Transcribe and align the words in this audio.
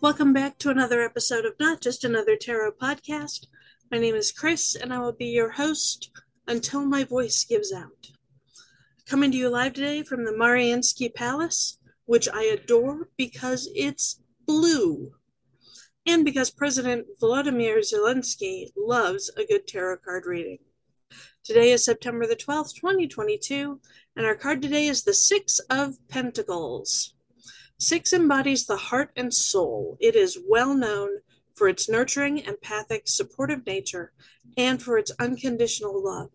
Welcome 0.00 0.32
back 0.32 0.58
to 0.58 0.70
another 0.70 1.02
episode 1.02 1.44
of 1.44 1.58
Not 1.58 1.80
Just 1.80 2.04
Another 2.04 2.36
Tarot 2.36 2.70
podcast. 2.80 3.48
My 3.90 3.98
name 3.98 4.14
is 4.14 4.32
Kriss, 4.32 4.80
and 4.80 4.94
I 4.94 5.00
will 5.00 5.10
be 5.10 5.26
your 5.26 5.50
host 5.50 6.12
until 6.46 6.84
my 6.84 7.02
voice 7.02 7.44
gives 7.44 7.72
out. 7.72 8.12
Coming 9.08 9.32
to 9.32 9.36
you 9.36 9.48
live 9.48 9.72
today 9.72 10.04
from 10.04 10.24
the 10.24 10.30
Mariinsky 10.30 11.12
Palace, 11.12 11.78
which 12.06 12.28
I 12.32 12.44
adore 12.44 13.08
because 13.16 13.68
it's 13.74 14.20
blue, 14.46 15.14
and 16.06 16.24
because 16.24 16.52
President 16.52 17.08
Volodymyr 17.20 17.78
Zelensky 17.78 18.70
loves 18.76 19.32
a 19.36 19.44
good 19.44 19.66
tarot 19.66 19.96
card 20.04 20.26
reading. 20.26 20.60
Today 21.42 21.72
is 21.72 21.84
September 21.84 22.24
the 22.24 22.36
12th, 22.36 22.76
2022, 22.76 23.80
and 24.14 24.24
our 24.24 24.36
card 24.36 24.62
today 24.62 24.86
is 24.86 25.02
the 25.02 25.12
Six 25.12 25.58
of 25.68 25.96
Pentacles. 26.06 27.14
Six 27.78 28.12
embodies 28.12 28.66
the 28.66 28.76
heart 28.76 29.10
and 29.14 29.32
soul. 29.32 29.96
It 30.00 30.16
is 30.16 30.38
well 30.48 30.74
known 30.74 31.20
for 31.54 31.68
its 31.68 31.88
nurturing, 31.88 32.38
empathic, 32.38 33.06
supportive 33.06 33.64
nature 33.66 34.12
and 34.56 34.82
for 34.82 34.98
its 34.98 35.12
unconditional 35.18 36.02
love. 36.04 36.30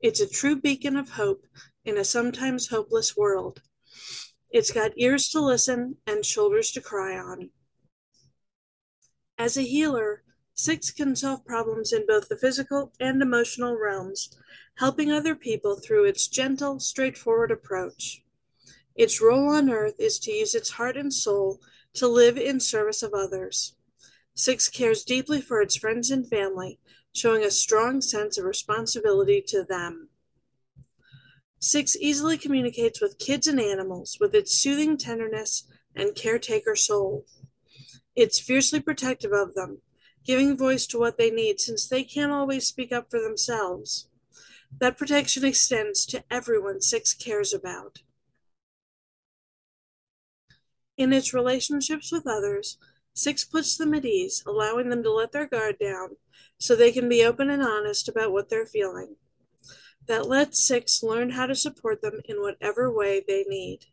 It's 0.00 0.20
a 0.20 0.28
true 0.28 0.56
beacon 0.56 0.96
of 0.96 1.10
hope 1.10 1.46
in 1.84 1.96
a 1.96 2.04
sometimes 2.04 2.68
hopeless 2.68 3.16
world. 3.16 3.62
It's 4.50 4.70
got 4.70 4.92
ears 4.96 5.28
to 5.30 5.40
listen 5.40 5.96
and 6.06 6.24
shoulders 6.24 6.72
to 6.72 6.80
cry 6.80 7.16
on. 7.16 7.50
As 9.38 9.56
a 9.56 9.62
healer, 9.62 10.22
Six 10.54 10.90
can 10.90 11.16
solve 11.16 11.46
problems 11.46 11.90
in 11.90 12.04
both 12.06 12.28
the 12.28 12.36
physical 12.36 12.92
and 13.00 13.22
emotional 13.22 13.78
realms, 13.78 14.36
helping 14.74 15.10
other 15.10 15.34
people 15.34 15.76
through 15.76 16.04
its 16.04 16.28
gentle, 16.28 16.78
straightforward 16.80 17.50
approach. 17.50 18.22
Its 18.96 19.20
role 19.20 19.50
on 19.50 19.70
earth 19.70 19.98
is 19.98 20.18
to 20.18 20.32
use 20.32 20.54
its 20.54 20.70
heart 20.70 20.96
and 20.96 21.12
soul 21.12 21.60
to 21.94 22.06
live 22.06 22.36
in 22.36 22.60
service 22.60 23.02
of 23.02 23.14
others. 23.14 23.74
Six 24.34 24.68
cares 24.68 25.04
deeply 25.04 25.40
for 25.40 25.60
its 25.60 25.76
friends 25.76 26.10
and 26.10 26.28
family, 26.28 26.78
showing 27.12 27.42
a 27.42 27.50
strong 27.50 28.00
sense 28.00 28.38
of 28.38 28.44
responsibility 28.44 29.42
to 29.48 29.64
them. 29.64 30.08
Six 31.58 31.96
easily 31.96 32.38
communicates 32.38 33.00
with 33.00 33.18
kids 33.18 33.46
and 33.46 33.60
animals 33.60 34.16
with 34.18 34.34
its 34.34 34.56
soothing 34.56 34.96
tenderness 34.96 35.66
and 35.94 36.14
caretaker 36.14 36.74
soul. 36.74 37.26
It's 38.16 38.40
fiercely 38.40 38.80
protective 38.80 39.32
of 39.32 39.54
them, 39.54 39.82
giving 40.24 40.56
voice 40.56 40.86
to 40.86 40.98
what 40.98 41.18
they 41.18 41.30
need 41.30 41.60
since 41.60 41.86
they 41.86 42.02
can't 42.02 42.32
always 42.32 42.66
speak 42.66 42.92
up 42.92 43.10
for 43.10 43.20
themselves. 43.20 44.08
That 44.78 44.96
protection 44.96 45.44
extends 45.44 46.06
to 46.06 46.24
everyone 46.30 46.80
Six 46.80 47.12
cares 47.12 47.52
about. 47.52 48.00
In 51.00 51.14
its 51.14 51.32
relationships 51.32 52.12
with 52.12 52.26
others, 52.26 52.76
Six 53.14 53.42
puts 53.42 53.74
them 53.78 53.94
at 53.94 54.04
ease, 54.04 54.42
allowing 54.46 54.90
them 54.90 55.02
to 55.02 55.10
let 55.10 55.32
their 55.32 55.46
guard 55.46 55.78
down 55.78 56.16
so 56.58 56.76
they 56.76 56.92
can 56.92 57.08
be 57.08 57.24
open 57.24 57.48
and 57.48 57.62
honest 57.62 58.06
about 58.06 58.32
what 58.32 58.50
they're 58.50 58.66
feeling. 58.66 59.16
That 60.04 60.28
lets 60.28 60.62
Six 60.62 61.02
learn 61.02 61.30
how 61.30 61.46
to 61.46 61.54
support 61.54 62.02
them 62.02 62.20
in 62.26 62.42
whatever 62.42 62.92
way 62.92 63.24
they 63.26 63.46
need. 63.48 63.86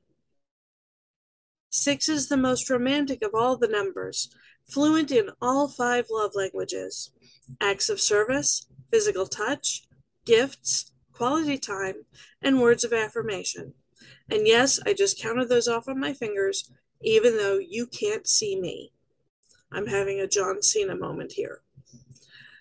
Six 1.69 2.09
is 2.09 2.27
the 2.27 2.35
most 2.35 2.69
romantic 2.69 3.21
of 3.21 3.33
all 3.33 3.55
the 3.55 3.69
numbers, 3.69 4.29
fluent 4.65 5.09
in 5.09 5.29
all 5.41 5.69
five 5.69 6.07
love 6.11 6.31
languages 6.35 7.11
acts 7.61 7.87
of 7.87 8.01
service, 8.01 8.67
physical 8.91 9.27
touch, 9.27 9.87
gifts, 10.25 10.91
quality 11.13 11.57
time, 11.57 12.03
and 12.41 12.59
words 12.59 12.83
of 12.83 12.91
affirmation. 12.91 13.75
And 14.29 14.45
yes, 14.45 14.77
I 14.85 14.91
just 14.91 15.21
counted 15.21 15.47
those 15.47 15.69
off 15.69 15.87
on 15.87 16.01
my 16.01 16.11
fingers 16.11 16.69
even 17.01 17.37
though 17.37 17.57
you 17.57 17.85
can't 17.85 18.27
see 18.27 18.59
me. 18.59 18.91
I'm 19.71 19.87
having 19.87 20.19
a 20.19 20.27
John 20.27 20.61
Cena 20.61 20.95
moment 20.95 21.33
here. 21.33 21.61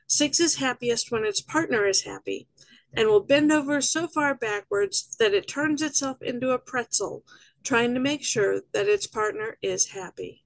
Six 0.06 0.41
is 0.41 0.56
happiest 0.56 1.10
when 1.10 1.24
its 1.24 1.41
partner 1.41 1.86
is 1.86 2.02
happy 2.02 2.48
and 2.92 3.08
will 3.08 3.20
bend 3.20 3.52
over 3.52 3.80
so 3.80 4.06
far 4.06 4.34
backwards 4.34 5.16
that 5.19 5.34
it 5.34 5.48
turns 5.48 5.82
itself 5.82 6.22
into 6.22 6.50
a 6.50 6.58
pretzel, 6.58 7.24
trying 7.62 7.94
to 7.94 8.00
make 8.00 8.24
sure 8.24 8.62
that 8.72 8.88
its 8.88 9.06
partner 9.06 9.58
is 9.62 9.88
happy. 9.88 10.44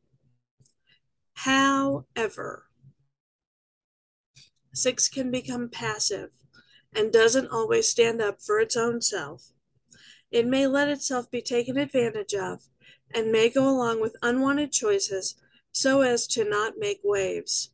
However, 1.34 2.66
six 4.74 5.08
can 5.08 5.30
become 5.30 5.68
passive 5.68 6.30
and 6.94 7.12
doesn't 7.12 7.48
always 7.48 7.88
stand 7.88 8.20
up 8.20 8.42
for 8.42 8.58
its 8.58 8.76
own 8.76 9.00
self. 9.00 9.52
It 10.30 10.46
may 10.46 10.66
let 10.66 10.88
itself 10.88 11.30
be 11.30 11.42
taken 11.42 11.76
advantage 11.76 12.34
of 12.34 12.62
and 13.14 13.32
may 13.32 13.48
go 13.48 13.68
along 13.68 14.00
with 14.00 14.16
unwanted 14.22 14.72
choices 14.72 15.36
so 15.72 16.02
as 16.02 16.26
to 16.28 16.44
not 16.44 16.74
make 16.78 17.00
waves. 17.04 17.70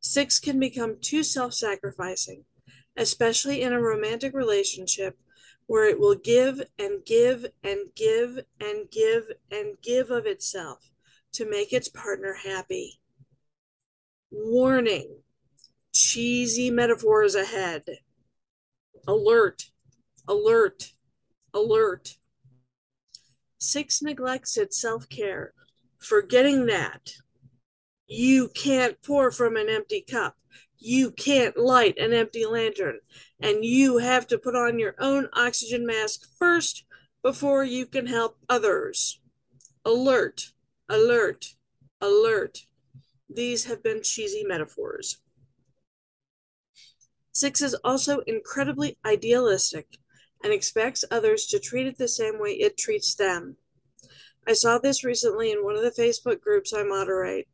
Six 0.00 0.38
can 0.38 0.58
become 0.58 0.96
too 1.00 1.22
self 1.22 1.54
sacrificing, 1.54 2.44
especially 2.96 3.62
in 3.62 3.72
a 3.72 3.80
romantic 3.80 4.34
relationship 4.34 5.18
where 5.66 5.84
it 5.84 6.00
will 6.00 6.16
give 6.16 6.62
and 6.78 7.04
give 7.04 7.46
and 7.62 7.94
give 7.94 8.40
and 8.60 8.90
give 8.90 9.26
and 9.50 9.76
give 9.82 10.10
of 10.10 10.26
itself 10.26 10.90
to 11.32 11.48
make 11.48 11.72
its 11.72 11.88
partner 11.88 12.34
happy. 12.44 13.00
Warning 14.30 15.18
cheesy 15.92 16.70
metaphors 16.70 17.34
ahead. 17.34 17.84
Alert, 19.06 19.70
alert, 20.26 20.92
alert. 21.54 22.16
Six 23.60 24.00
neglects 24.00 24.56
its 24.56 24.80
self 24.80 25.08
care, 25.08 25.52
forgetting 25.98 26.66
that 26.66 27.12
you 28.06 28.48
can't 28.48 29.00
pour 29.02 29.30
from 29.30 29.56
an 29.56 29.68
empty 29.68 30.00
cup. 30.00 30.36
You 30.78 31.10
can't 31.10 31.56
light 31.56 31.98
an 31.98 32.14
empty 32.14 32.46
lantern. 32.46 33.00
And 33.38 33.64
you 33.64 33.98
have 33.98 34.26
to 34.28 34.38
put 34.38 34.56
on 34.56 34.78
your 34.78 34.94
own 34.98 35.28
oxygen 35.34 35.86
mask 35.86 36.22
first 36.38 36.84
before 37.22 37.62
you 37.62 37.86
can 37.86 38.06
help 38.06 38.38
others. 38.48 39.20
Alert, 39.84 40.52
alert, 40.88 41.54
alert. 42.00 42.66
These 43.28 43.66
have 43.66 43.82
been 43.82 44.02
cheesy 44.02 44.42
metaphors. 44.42 45.20
Six 47.30 47.60
is 47.60 47.74
also 47.84 48.20
incredibly 48.20 48.96
idealistic 49.06 49.98
and 50.42 50.52
expects 50.52 51.04
others 51.10 51.46
to 51.46 51.58
treat 51.58 51.86
it 51.86 51.98
the 51.98 52.08
same 52.08 52.38
way 52.38 52.52
it 52.52 52.78
treats 52.78 53.14
them. 53.14 53.56
I 54.46 54.54
saw 54.54 54.78
this 54.78 55.04
recently 55.04 55.52
in 55.52 55.64
one 55.64 55.76
of 55.76 55.82
the 55.82 55.90
Facebook 55.90 56.40
groups 56.40 56.72
I 56.72 56.82
moderate, 56.82 57.48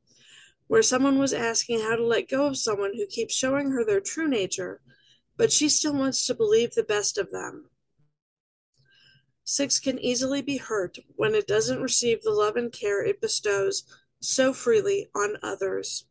where 0.68 0.82
someone 0.82 1.18
was 1.18 1.32
asking 1.32 1.80
how 1.80 1.96
to 1.96 2.06
let 2.06 2.28
go 2.28 2.46
of 2.46 2.56
someone 2.56 2.92
who 2.94 3.06
keeps 3.06 3.34
showing 3.34 3.70
her 3.70 3.84
their 3.84 4.00
true 4.00 4.28
nature, 4.28 4.80
but 5.36 5.52
she 5.52 5.68
still 5.68 5.94
wants 5.94 6.26
to 6.26 6.34
believe 6.34 6.74
the 6.74 6.82
best 6.82 7.18
of 7.18 7.30
them. 7.30 7.70
Six 9.44 9.78
can 9.78 9.98
easily 10.00 10.42
be 10.42 10.56
hurt 10.56 10.98
when 11.14 11.34
it 11.34 11.46
doesn't 11.46 11.82
receive 11.82 12.22
the 12.22 12.30
love 12.30 12.56
and 12.56 12.72
care 12.72 13.04
it 13.04 13.20
bestows 13.20 13.84
so 14.20 14.52
freely 14.52 15.08
on 15.14 15.36
others. 15.42 16.06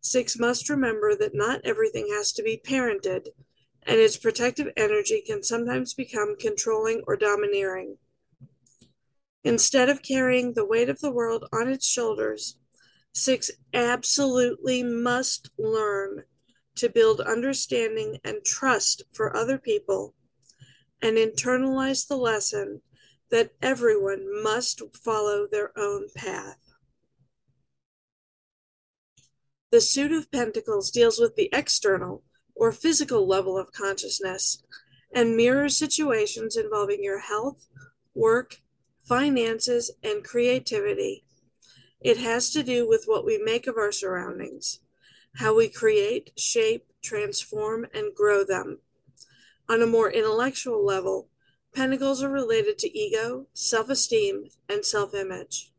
Six 0.00 0.38
must 0.38 0.68
remember 0.68 1.16
that 1.16 1.34
not 1.34 1.60
everything 1.64 2.08
has 2.12 2.32
to 2.34 2.42
be 2.44 2.60
parented 2.64 3.30
and 3.86 3.98
its 4.00 4.16
protective 4.16 4.68
energy 4.76 5.22
can 5.24 5.42
sometimes 5.42 5.94
become 5.94 6.36
controlling 6.38 7.02
or 7.06 7.16
domineering. 7.16 7.96
Instead 9.44 9.88
of 9.88 10.02
carrying 10.02 10.52
the 10.52 10.66
weight 10.66 10.88
of 10.88 11.00
the 11.00 11.12
world 11.12 11.48
on 11.52 11.68
its 11.68 11.86
shoulders, 11.86 12.56
Six 13.16 13.50
absolutely 13.72 14.82
must 14.82 15.48
learn 15.56 16.24
to 16.74 16.90
build 16.90 17.22
understanding 17.22 18.18
and 18.22 18.44
trust 18.44 19.04
for 19.14 19.34
other 19.34 19.56
people 19.56 20.14
and 21.00 21.16
internalize 21.16 22.06
the 22.06 22.18
lesson 22.18 22.82
that 23.30 23.52
everyone 23.62 24.42
must 24.42 24.82
follow 24.94 25.46
their 25.46 25.72
own 25.78 26.08
path. 26.14 26.58
The 29.70 29.80
suit 29.80 30.12
of 30.12 30.30
pentacles 30.30 30.90
deals 30.90 31.18
with 31.18 31.36
the 31.36 31.48
external 31.54 32.22
or 32.56 32.72
physical 32.72 33.26
level 33.26 33.58
of 33.58 33.72
consciousness 33.72 34.62
and 35.14 35.36
mirrors 35.36 35.76
situations 35.76 36.56
involving 36.56 37.04
your 37.04 37.20
health, 37.20 37.68
work, 38.14 38.60
finances, 39.04 39.90
and 40.02 40.24
creativity. 40.24 41.24
It 42.00 42.16
has 42.18 42.50
to 42.50 42.62
do 42.62 42.88
with 42.88 43.04
what 43.06 43.24
we 43.24 43.38
make 43.38 43.66
of 43.66 43.76
our 43.76 43.92
surroundings, 43.92 44.80
how 45.36 45.54
we 45.54 45.68
create, 45.68 46.32
shape, 46.36 46.86
transform, 47.02 47.86
and 47.94 48.14
grow 48.14 48.44
them. 48.44 48.80
On 49.68 49.82
a 49.82 49.86
more 49.86 50.10
intellectual 50.10 50.84
level, 50.84 51.28
pentacles 51.74 52.22
are 52.22 52.30
related 52.30 52.78
to 52.78 52.98
ego, 52.98 53.46
self 53.52 53.88
esteem, 53.88 54.48
and 54.68 54.84
self 54.84 55.14
image. 55.14 55.72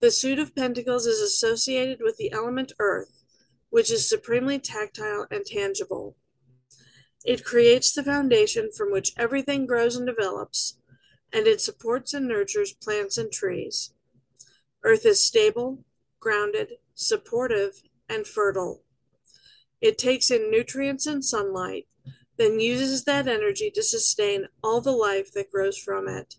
The 0.00 0.10
suit 0.10 0.38
of 0.38 0.54
pentacles 0.54 1.06
is 1.06 1.20
associated 1.20 1.98
with 2.00 2.16
the 2.18 2.30
element 2.32 2.72
earth, 2.78 3.17
which 3.70 3.90
is 3.90 4.08
supremely 4.08 4.58
tactile 4.58 5.26
and 5.30 5.44
tangible. 5.44 6.16
It 7.24 7.44
creates 7.44 7.92
the 7.92 8.02
foundation 8.02 8.70
from 8.72 8.92
which 8.92 9.12
everything 9.16 9.66
grows 9.66 9.96
and 9.96 10.06
develops, 10.06 10.78
and 11.32 11.46
it 11.46 11.60
supports 11.60 12.14
and 12.14 12.26
nurtures 12.26 12.72
plants 12.72 13.18
and 13.18 13.30
trees. 13.30 13.92
Earth 14.84 15.04
is 15.04 15.24
stable, 15.24 15.84
grounded, 16.20 16.74
supportive, 16.94 17.82
and 18.08 18.26
fertile. 18.26 18.82
It 19.80 19.98
takes 19.98 20.30
in 20.30 20.50
nutrients 20.50 21.06
and 21.06 21.24
sunlight, 21.24 21.86
then 22.36 22.60
uses 22.60 23.04
that 23.04 23.28
energy 23.28 23.70
to 23.72 23.82
sustain 23.82 24.46
all 24.62 24.80
the 24.80 24.92
life 24.92 25.32
that 25.32 25.50
grows 25.50 25.76
from 25.76 26.08
it. 26.08 26.36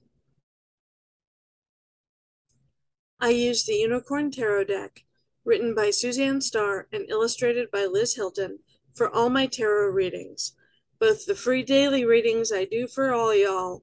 I 3.19 3.29
use 3.29 3.65
the 3.65 3.75
Unicorn 3.75 4.31
Tarot 4.31 4.63
deck, 4.63 5.03
written 5.49 5.73
by 5.73 5.89
Suzanne 5.89 6.39
Starr 6.41 6.87
and 6.93 7.09
illustrated 7.09 7.71
by 7.71 7.85
Liz 7.85 8.13
Hilton, 8.13 8.59
for 8.93 9.09
all 9.09 9.31
my 9.31 9.47
tarot 9.47 9.89
readings, 9.89 10.53
both 10.99 11.25
the 11.25 11.33
free 11.33 11.63
daily 11.63 12.05
readings 12.05 12.51
I 12.51 12.65
do 12.65 12.87
for 12.87 13.11
all 13.11 13.33
y'all 13.33 13.81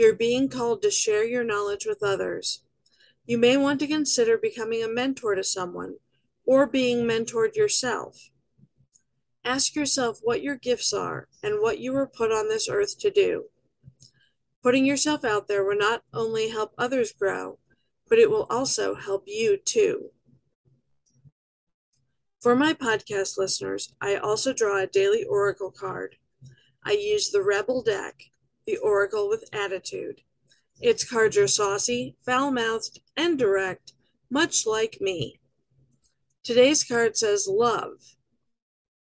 You're 0.00 0.14
being 0.14 0.48
called 0.48 0.80
to 0.80 0.90
share 0.90 1.26
your 1.26 1.44
knowledge 1.44 1.84
with 1.84 2.02
others. 2.02 2.62
You 3.26 3.36
may 3.36 3.58
want 3.58 3.80
to 3.80 3.86
consider 3.86 4.38
becoming 4.38 4.82
a 4.82 4.88
mentor 4.88 5.34
to 5.34 5.44
someone 5.44 5.96
or 6.46 6.66
being 6.66 7.06
mentored 7.06 7.54
yourself. 7.54 8.30
Ask 9.44 9.74
yourself 9.74 10.20
what 10.22 10.42
your 10.42 10.56
gifts 10.56 10.94
are 10.94 11.28
and 11.42 11.60
what 11.60 11.80
you 11.80 11.92
were 11.92 12.06
put 12.06 12.32
on 12.32 12.48
this 12.48 12.66
earth 12.66 12.98
to 13.00 13.10
do. 13.10 13.48
Putting 14.62 14.86
yourself 14.86 15.22
out 15.22 15.48
there 15.48 15.64
will 15.64 15.76
not 15.76 16.02
only 16.14 16.48
help 16.48 16.72
others 16.78 17.12
grow, 17.12 17.58
but 18.08 18.18
it 18.18 18.30
will 18.30 18.46
also 18.48 18.94
help 18.94 19.24
you 19.26 19.58
too. 19.58 20.12
For 22.40 22.56
my 22.56 22.72
podcast 22.72 23.36
listeners, 23.36 23.92
I 24.00 24.16
also 24.16 24.54
draw 24.54 24.80
a 24.80 24.86
daily 24.86 25.24
oracle 25.24 25.70
card. 25.70 26.16
I 26.82 26.92
use 26.92 27.28
the 27.28 27.42
Rebel 27.42 27.82
deck 27.82 28.30
the 28.70 28.76
Oracle 28.76 29.28
with 29.28 29.48
Attitude. 29.52 30.20
Its 30.80 31.02
cards 31.02 31.36
are 31.36 31.48
saucy, 31.48 32.14
foul 32.24 32.52
mouthed, 32.52 33.00
and 33.16 33.36
direct, 33.36 33.94
much 34.30 34.64
like 34.64 34.98
me. 35.00 35.40
Today's 36.44 36.84
card 36.84 37.16
says 37.16 37.48
love. 37.50 38.14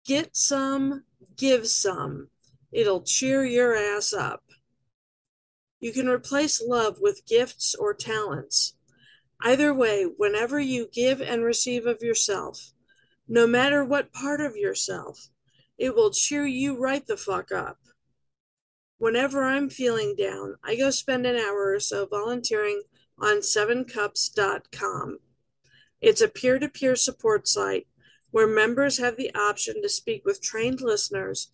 Get 0.04 0.36
some, 0.36 1.04
give 1.36 1.68
some. 1.68 2.28
It'll 2.72 3.02
cheer 3.02 3.44
your 3.44 3.76
ass 3.76 4.12
up. 4.12 4.42
You 5.78 5.92
can 5.92 6.08
replace 6.08 6.60
love 6.60 6.96
with 7.00 7.24
gifts 7.24 7.76
or 7.76 7.94
talents. 7.94 8.74
Either 9.42 9.72
way, 9.72 10.02
whenever 10.02 10.58
you 10.58 10.88
give 10.92 11.20
and 11.20 11.44
receive 11.44 11.86
of 11.86 12.02
yourself, 12.02 12.72
no 13.28 13.46
matter 13.46 13.84
what 13.84 14.12
part 14.12 14.40
of 14.40 14.56
yourself, 14.56 15.28
it 15.78 15.94
will 15.94 16.10
cheer 16.10 16.46
you 16.46 16.76
right 16.76 17.06
the 17.06 17.16
fuck 17.16 17.52
up. 17.52 17.78
Whenever 19.02 19.43
I'm 19.43 19.69
feeling 19.69 20.14
down, 20.14 20.54
I 20.62 20.76
go 20.76 20.90
spend 20.90 21.26
an 21.26 21.34
hour 21.34 21.72
or 21.72 21.81
so 21.81 22.06
volunteering 22.06 22.82
on 23.19 23.38
sevencups.com. 23.38 25.19
It's 26.00 26.20
a 26.20 26.28
peer 26.28 26.60
to 26.60 26.69
peer 26.69 26.94
support 26.94 27.49
site 27.49 27.88
where 28.31 28.46
members 28.46 28.99
have 28.99 29.16
the 29.16 29.34
option 29.34 29.82
to 29.82 29.88
speak 29.88 30.25
with 30.25 30.40
trained 30.40 30.81
listeners 30.81 31.49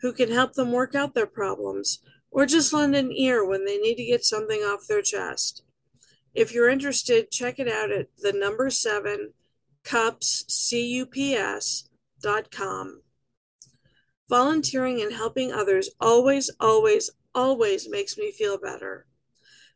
who 0.00 0.12
can 0.12 0.30
help 0.30 0.52
them 0.52 0.70
work 0.70 0.94
out 0.94 1.12
their 1.12 1.26
problems 1.26 1.98
or 2.30 2.46
just 2.46 2.72
lend 2.72 2.94
an 2.94 3.10
ear 3.10 3.44
when 3.44 3.64
they 3.64 3.78
need 3.78 3.96
to 3.96 4.04
get 4.04 4.24
something 4.24 4.60
off 4.60 4.86
their 4.86 5.02
chest. 5.02 5.64
If 6.34 6.54
you're 6.54 6.70
interested, 6.70 7.32
check 7.32 7.58
it 7.58 7.66
out 7.66 7.90
at 7.90 8.10
the 8.16 8.32
number 8.32 8.70
seven 8.70 9.32
cups, 9.82 10.44
C-U-P-S, 10.46 11.88
dot 12.22 12.52
com. 12.52 13.02
Volunteering 14.32 15.02
and 15.02 15.12
helping 15.12 15.52
others 15.52 15.90
always, 16.00 16.50
always, 16.58 17.10
always 17.34 17.86
makes 17.90 18.16
me 18.16 18.32
feel 18.32 18.56
better. 18.56 19.04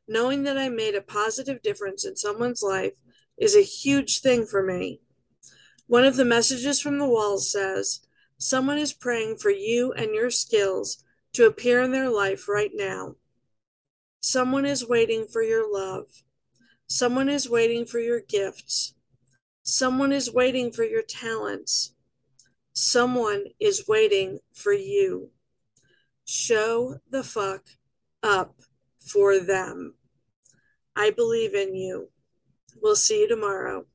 Knowing 0.08 0.44
that 0.44 0.56
I 0.56 0.70
made 0.70 0.94
a 0.94 1.02
positive 1.02 1.60
difference 1.60 2.06
in 2.06 2.16
someone's 2.16 2.62
life 2.62 2.94
is 3.36 3.54
a 3.54 3.60
huge 3.60 4.22
thing 4.22 4.46
for 4.46 4.62
me. 4.62 5.02
One 5.88 6.04
of 6.04 6.16
the 6.16 6.24
messages 6.24 6.80
from 6.80 6.96
the 6.96 7.06
walls 7.06 7.52
says, 7.52 8.00
Someone 8.38 8.78
is 8.78 8.94
praying 8.94 9.36
for 9.36 9.50
you 9.50 9.92
and 9.92 10.14
your 10.14 10.30
skills 10.30 11.04
to 11.34 11.44
appear 11.44 11.82
in 11.82 11.92
their 11.92 12.08
life 12.08 12.48
right 12.48 12.70
now. 12.72 13.16
Someone 14.20 14.64
is 14.64 14.88
waiting 14.88 15.26
for 15.30 15.42
your 15.42 15.70
love. 15.70 16.06
Someone 16.86 17.28
is 17.28 17.46
waiting 17.46 17.84
for 17.84 17.98
your 17.98 18.22
gifts. 18.22 18.94
Someone 19.64 20.12
is 20.12 20.32
waiting 20.32 20.72
for 20.72 20.82
your 20.82 21.02
talents. 21.02 21.92
Someone 22.76 23.44
is 23.58 23.88
waiting 23.88 24.38
for 24.52 24.74
you. 24.74 25.30
Show 26.26 26.98
the 27.10 27.24
fuck 27.24 27.62
up 28.22 28.60
for 28.98 29.38
them. 29.40 29.94
I 30.94 31.10
believe 31.10 31.54
in 31.54 31.74
you. 31.74 32.10
We'll 32.82 32.96
see 32.96 33.20
you 33.20 33.28
tomorrow. 33.28 33.86